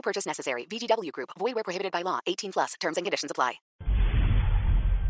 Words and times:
No 0.00 0.02
purchase 0.02 0.26
necessary. 0.26 0.66
VGW 0.66 1.12
Group. 1.12 1.30
Void 1.38 1.54
where 1.54 1.64
prohibited 1.64 1.92
by 1.92 2.02
law. 2.02 2.20
18 2.26 2.52
plus. 2.52 2.74
Terms 2.80 2.96
and 2.96 3.04
conditions 3.04 3.30
apply. 3.30 3.60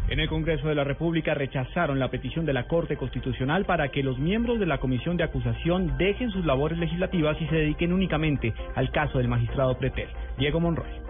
En 0.08 0.18
el 0.18 0.28
Congreso 0.28 0.66
de 0.66 0.74
la 0.74 0.82
República 0.82 1.34
rechazaron 1.34 2.00
la 2.00 2.10
petición 2.10 2.44
de 2.44 2.52
la 2.52 2.66
Corte 2.66 2.96
Constitucional 2.96 3.64
para 3.64 3.92
que 3.92 4.02
los 4.02 4.18
miembros 4.18 4.58
de 4.58 4.66
la 4.66 4.78
Comisión 4.78 5.16
de 5.16 5.22
Acusación 5.22 5.96
dejen 5.98 6.32
sus 6.32 6.44
labores 6.44 6.78
legislativas 6.78 7.40
y 7.40 7.46
se 7.46 7.54
dediquen 7.54 7.92
únicamente 7.92 8.52
al 8.74 8.90
caso 8.90 9.18
del 9.18 9.28
magistrado 9.28 9.78
Pretel, 9.78 10.08
Diego 10.36 10.58
Monroy. 10.58 11.09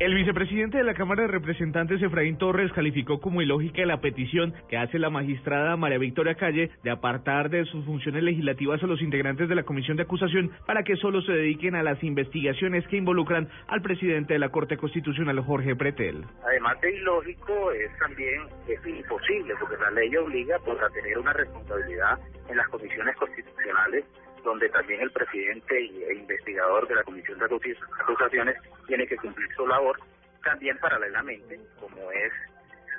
El 0.00 0.12
vicepresidente 0.12 0.78
de 0.78 0.82
la 0.82 0.94
Cámara 0.94 1.22
de 1.22 1.28
Representantes, 1.28 2.02
Efraín 2.02 2.36
Torres, 2.36 2.72
calificó 2.72 3.20
como 3.20 3.42
ilógica 3.42 3.86
la 3.86 4.00
petición 4.00 4.52
que 4.68 4.76
hace 4.76 4.98
la 4.98 5.08
magistrada 5.08 5.76
María 5.76 5.98
Victoria 5.98 6.34
Calle 6.34 6.72
de 6.82 6.90
apartar 6.90 7.48
de 7.48 7.64
sus 7.66 7.84
funciones 7.84 8.24
legislativas 8.24 8.82
a 8.82 8.88
los 8.88 9.00
integrantes 9.00 9.48
de 9.48 9.54
la 9.54 9.62
Comisión 9.62 9.96
de 9.96 10.02
Acusación 10.02 10.50
para 10.66 10.82
que 10.82 10.96
solo 10.96 11.22
se 11.22 11.30
dediquen 11.30 11.76
a 11.76 11.84
las 11.84 12.02
investigaciones 12.02 12.84
que 12.88 12.96
involucran 12.96 13.48
al 13.68 13.82
presidente 13.82 14.32
de 14.32 14.40
la 14.40 14.48
Corte 14.48 14.76
Constitucional, 14.76 15.38
Jorge 15.38 15.76
Pretel. 15.76 16.24
Además 16.44 16.80
de 16.80 16.96
ilógico, 16.96 17.70
es 17.70 17.96
también 17.98 18.42
es 18.66 18.84
imposible, 18.84 19.54
porque 19.60 19.76
la 19.80 19.92
ley 19.92 20.16
obliga 20.16 20.58
pues, 20.64 20.76
a 20.82 20.90
tener 20.90 21.18
una 21.18 21.32
responsabilidad 21.34 22.18
en 22.48 22.56
las 22.56 22.66
comisiones 22.66 23.14
constitucionales 23.14 24.04
donde 24.44 24.68
también 24.68 25.00
el 25.00 25.10
presidente 25.10 25.76
e 25.76 26.14
investigador 26.14 26.86
de 26.86 26.94
la 26.94 27.02
Comisión 27.02 27.38
de 27.38 27.46
Acusaciones 27.46 28.56
tiene 28.86 29.06
que 29.06 29.16
cumplir 29.16 29.48
su 29.56 29.66
labor, 29.66 29.98
también 30.44 30.76
paralelamente, 30.78 31.58
como 31.80 32.12
es 32.12 32.32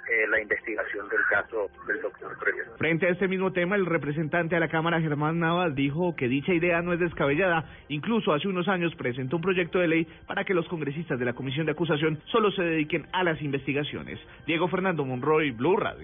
eh, 0.07 0.27
la 0.27 0.39
investigación 0.39 1.07
del 1.09 1.21
caso 1.29 1.69
del 1.87 2.01
doctor 2.01 2.37
Pretel. 2.37 2.65
Frente 2.77 3.07
a 3.07 3.09
este 3.09 3.27
mismo 3.27 3.51
tema, 3.53 3.75
el 3.75 3.85
representante 3.85 4.55
de 4.55 4.59
la 4.59 4.67
Cámara, 4.67 5.01
Germán 5.01 5.39
Navas, 5.39 5.73
dijo 5.73 6.15
que 6.15 6.27
dicha 6.27 6.53
idea 6.53 6.81
no 6.81 6.93
es 6.93 6.99
descabellada. 6.99 7.65
Incluso 7.87 8.33
hace 8.33 8.47
unos 8.47 8.67
años 8.67 8.93
presentó 8.95 9.37
un 9.37 9.41
proyecto 9.41 9.79
de 9.79 9.87
ley 9.87 10.07
para 10.27 10.43
que 10.43 10.53
los 10.53 10.67
congresistas 10.67 11.17
de 11.17 11.25
la 11.25 11.33
Comisión 11.33 11.65
de 11.65 11.71
Acusación 11.71 12.19
solo 12.25 12.51
se 12.51 12.61
dediquen 12.61 13.07
a 13.13 13.23
las 13.23 13.41
investigaciones. 13.41 14.19
Diego 14.45 14.67
Fernando 14.67 15.05
Monroy, 15.05 15.51
Blue 15.51 15.77
Radio. 15.77 16.03